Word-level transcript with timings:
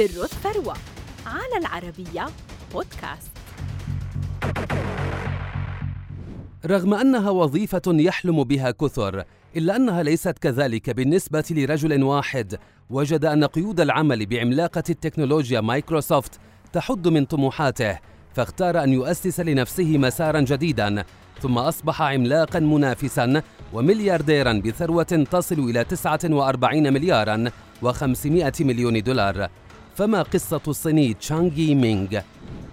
سر 0.00 0.24
الثروة 0.24 0.74
على 1.26 1.56
العربية 1.58 2.26
بودكاست. 2.72 3.30
رغم 6.66 6.94
أنها 6.94 7.30
وظيفة 7.30 7.82
يحلم 7.86 8.44
بها 8.44 8.70
كثر 8.70 9.24
إلا 9.56 9.76
أنها 9.76 10.02
ليست 10.02 10.38
كذلك 10.38 10.90
بالنسبة 10.90 11.44
لرجل 11.50 12.02
واحد. 12.02 12.58
وجد 12.90 13.24
أن 13.24 13.44
قيود 13.44 13.80
العمل 13.80 14.26
بعملاقة 14.26 14.82
التكنولوجيا 14.90 15.60
مايكروسوفت 15.60 16.40
تحد 16.72 17.08
من 17.08 17.24
طموحاته 17.24 17.98
فاختار 18.34 18.84
أن 18.84 18.92
يؤسس 18.92 19.40
لنفسه 19.40 19.98
مسارا 19.98 20.40
جديدا 20.40 21.04
ثم 21.42 21.58
أصبح 21.58 22.02
عملاقا 22.02 22.58
منافسا 22.58 23.42
ومليارديرا 23.72 24.52
بثروة 24.64 25.26
تصل 25.30 25.58
إلى 25.58 25.84
49 25.84 26.92
مليارا 26.92 27.50
و500 27.82 28.60
مليون 28.60 29.02
دولار. 29.02 29.48
فما 29.96 30.22
قصة 30.22 30.60
الصيني 30.68 31.14
تشانغ 31.14 31.50
مينغ؟ 31.56 32.20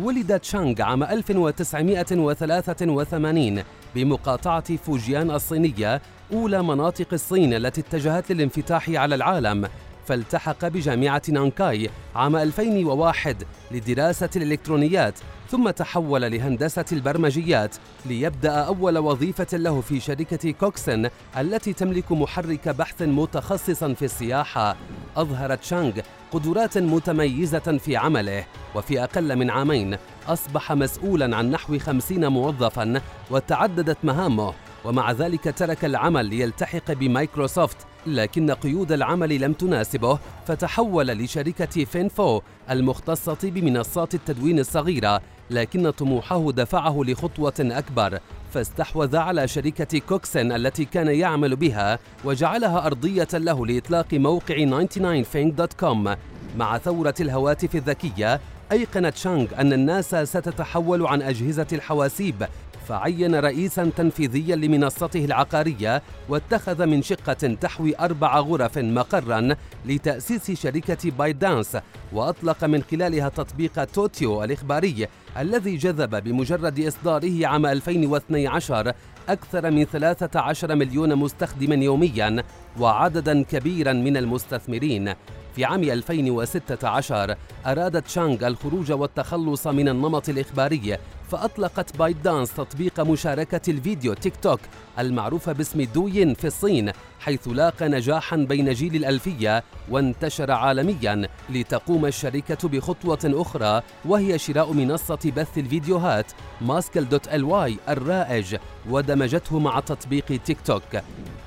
ولد 0.00 0.40
تشانغ 0.40 0.82
عام 0.82 1.02
1983 1.02 3.62
بمقاطعة 3.94 4.76
فوجيان 4.76 5.30
الصينية 5.30 6.02
أولى 6.32 6.62
مناطق 6.62 7.06
الصين 7.12 7.54
التي 7.54 7.80
اتجهت 7.80 8.32
للانفتاح 8.32 8.90
على 8.90 9.14
العالم 9.14 9.68
فالتحق 10.06 10.68
بجامعة 10.68 11.22
نانكاي 11.28 11.90
عام 12.14 12.36
2001 12.36 13.36
لدراسة 13.70 14.30
الإلكترونيات 14.36 15.14
ثم 15.50 15.70
تحول 15.70 16.32
لهندسة 16.32 16.84
البرمجيات 16.92 17.76
ليبدأ 18.06 18.52
أول 18.52 18.98
وظيفة 18.98 19.56
له 19.56 19.80
في 19.80 20.00
شركة 20.00 20.50
كوكسن 20.50 21.08
التي 21.38 21.72
تملك 21.72 22.12
محرك 22.12 22.68
بحث 22.68 23.02
متخصصا 23.02 23.94
في 23.94 24.04
السياحة 24.04 24.76
أظهر 25.16 25.54
تشانغ 25.54 25.92
قدرات 26.32 26.78
متميزة 26.78 27.78
في 27.78 27.96
عمله 27.96 28.44
وفي 28.74 29.02
أقل 29.02 29.36
من 29.36 29.50
عامين 29.50 29.96
أصبح 30.28 30.72
مسؤولا 30.72 31.36
عن 31.36 31.50
نحو 31.50 31.78
خمسين 31.78 32.28
موظفا 32.28 33.00
وتعددت 33.30 33.98
مهامه 34.04 34.52
ومع 34.84 35.12
ذلك 35.12 35.54
ترك 35.58 35.84
العمل 35.84 36.26
ليلتحق 36.26 36.92
بمايكروسوفت 36.92 37.76
لكن 38.06 38.50
قيود 38.50 38.92
العمل 38.92 39.40
لم 39.40 39.52
تناسبه 39.52 40.18
فتحول 40.46 41.06
لشركة 41.06 41.84
فينفو 41.84 42.40
المختصة 42.70 43.38
بمنصات 43.42 44.14
التدوين 44.14 44.58
الصغيرة 44.58 45.20
لكن 45.50 45.90
طموحه 45.90 46.52
دفعه 46.52 47.00
لخطوة 47.02 47.54
أكبر 47.60 48.18
فاستحوذ 48.52 49.16
على 49.16 49.48
شركة 49.48 49.98
كوكسن 49.98 50.52
التي 50.52 50.84
كان 50.84 51.08
يعمل 51.08 51.56
بها 51.56 51.98
وجعلها 52.24 52.86
أرضية 52.86 53.28
له 53.32 53.66
لإطلاق 53.66 54.14
موقع 54.14 54.86
99fing.com 54.88 56.16
مع 56.56 56.78
ثورة 56.78 57.14
الهواتف 57.20 57.76
الذكية 57.76 58.40
أيقن 58.72 59.12
تشانغ 59.12 59.46
أن 59.58 59.72
الناس 59.72 60.14
ستتحول 60.14 61.06
عن 61.06 61.22
أجهزة 61.22 61.66
الحواسيب 61.72 62.46
فعين 62.88 63.34
رئيسا 63.34 63.90
تنفيذيا 63.96 64.56
لمنصته 64.56 65.24
العقارية 65.24 66.02
واتخذ 66.28 66.86
من 66.86 67.02
شقة 67.02 67.32
تحوي 67.32 67.98
أربع 68.00 68.38
غرف 68.38 68.78
مقرا 68.78 69.56
لتأسيس 69.86 70.50
شركة 70.50 71.10
بايت 71.10 71.43
دانس 71.43 71.76
وأطلق 72.12 72.64
من 72.64 72.82
خلالها 72.82 73.28
تطبيق 73.28 73.84
توتيو 73.84 74.44
الإخباري 74.44 75.08
الذي 75.38 75.76
جذب 75.76 76.24
بمجرد 76.24 76.80
إصداره 76.80 77.46
عام 77.46 77.66
2012 77.66 78.92
أكثر 79.28 79.70
من 79.70 79.84
13 79.84 80.74
مليون 80.74 81.14
مستخدم 81.14 81.82
يوميا 81.82 82.44
وعددا 82.80 83.42
كبيرا 83.42 83.92
من 83.92 84.16
المستثمرين. 84.16 85.14
في 85.56 85.64
عام 85.64 85.82
2016 85.82 87.36
أرادت 87.66 88.08
شانغ 88.08 88.46
الخروج 88.46 88.92
والتخلص 88.92 89.66
من 89.66 89.88
النمط 89.88 90.28
الإخباري 90.28 90.98
فأطلقت 91.28 91.96
بايت 91.96 92.16
دانس 92.16 92.54
تطبيق 92.54 93.00
مشاركة 93.00 93.70
الفيديو 93.70 94.14
تيك 94.14 94.36
توك 94.36 94.60
المعروف 94.98 95.50
باسم 95.50 95.82
دوين 95.82 96.34
في 96.34 96.46
الصين 96.46 96.92
حيث 97.20 97.48
لاقى 97.48 97.88
نجاحا 97.88 98.36
بين 98.36 98.72
جيل 98.72 98.96
الألفية 98.96 99.64
وانتشر 99.90 100.50
عالميا 100.50 101.28
لتقوم 101.50 102.06
الشركة 102.06 102.68
بخطوة 102.68 103.18
أخرى 103.24 103.82
وهي 104.04 104.38
شراء 104.38 104.72
منصة 104.72 105.32
بث 105.36 105.58
الفيديوهات 105.58 106.32
Musical.ly 106.60 107.78
الرائج 107.88 108.56
ودمجته 108.90 109.58
مع 109.58 109.80
تطبيق 109.80 110.24
تيك 110.44 110.60
توك. 110.60 110.82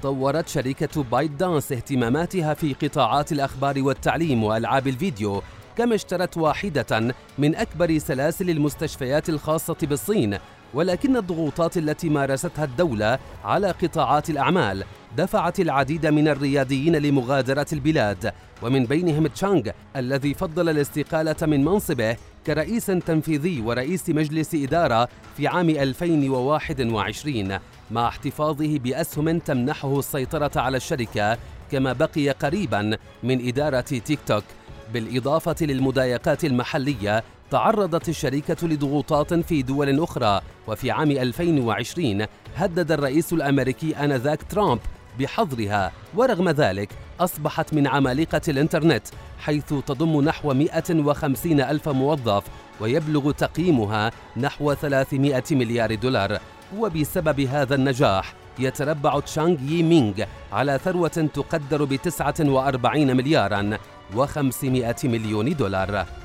طورت 0.04 0.48
شركة 0.48 1.04
بايت 1.04 1.32
دانس 1.32 1.72
اهتماماتها 1.72 2.54
في 2.54 2.74
قطاعات 2.74 3.32
الأخبار 3.32 3.82
والتعليم 3.82 4.44
وألعاب 4.44 4.88
الفيديو 4.88 5.42
كما 5.78 5.96
اشترت 5.96 6.38
واحدة 6.38 7.14
من 7.38 7.56
أكبر 7.56 7.98
سلاسل 7.98 8.50
المستشفيات 8.50 9.30
الخاصة 9.30 9.78
بالصين 9.82 10.38
ولكن 10.74 11.18
الضغوطات 11.18 11.78
التي 11.78 12.10
مارستها 12.10 12.64
الدولة 12.64 13.20
على 13.44 13.72
قطاعات 13.72 14.30
الأعمال 14.30 14.84
دفعت 15.18 15.60
العديد 15.60 16.06
من 16.06 16.28
الرياديين 16.28 16.96
لمغادرة 16.96 17.66
البلاد. 17.74 18.34
ومن 18.62 18.86
بينهم 18.86 19.28
تشانغ 19.28 19.70
الذي 19.96 20.34
فضل 20.34 20.70
الاستقالة 20.70 21.36
من 21.42 21.66
منصبه 21.66 22.18
كرئيس 22.48 22.86
تنفيذي 22.86 23.62
ورئيس 23.62 24.10
مجلس 24.10 24.56
إدارة 24.56 25.10
في 25.38 25.48
عام 25.48 25.70
2021 25.70 27.60
مع 27.92 28.08
احتفاظه 28.08 28.80
بأسهم 28.80 29.40
تمنحه 29.40 30.00
السيطرة 30.00 30.52
على 30.56 30.78
الشركة 30.78 31.38
كما 31.72 31.94
بقي 31.94 32.30
قريبا 32.30 32.98
من 33.24 33.48
إدارة 33.48 33.82
تيك 33.82 34.20
توك. 34.28 34.44
بالإضافة 34.94 35.56
للمضايقات 35.62 36.46
المحلية 36.46 37.24
تعرضت 37.52 38.10
الشركة 38.10 38.68
لضغوطات 38.68 39.34
في 39.34 39.62
دول 39.62 40.04
أخرى. 40.04 40.42
وفي 40.68 40.92
عام 40.92 41.12
2020 41.12 42.26
هدد 42.56 42.92
الرئيس 42.92 43.34
الأمريكي 43.34 43.96
آنذاك 43.96 44.44
ترامب 44.44 44.80
بحظرها. 45.20 45.92
ورغم 46.16 46.50
ذلك 46.50 46.90
أصبحت 47.20 47.74
من 47.74 47.88
عمالقة 47.88 48.42
الإنترنت 48.48 49.08
حيث 49.40 49.74
تضم 49.88 50.22
نحو 50.22 50.54
150 50.54 51.62
ألف 51.62 51.90
موظف 51.90 52.44
ويبلغ 52.80 53.32
تقييمها 53.32 54.12
نحو 54.38 54.74
300 54.74 55.44
مليار 55.52 55.96
دولار. 55.96 56.40
وبسبب 56.78 57.40
هذا 57.40 57.76
النجاح 57.76 58.34
يتربع 58.60 59.20
تشانغ 59.20 59.62
يي 59.62 59.84
مينغ 59.84 60.24
على 60.52 60.80
ثروة 60.84 61.30
تقدر 61.34 61.84
ب 61.84 61.96
49 61.96 63.18
مليارا. 63.18 63.78
و500 64.16 65.06
مليون 65.06 65.50
دولار. 65.50 66.21